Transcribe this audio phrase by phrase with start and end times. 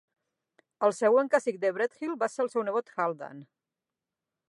[0.87, 3.49] El següent cacic de Brethil va ser el seu nebot Haldan.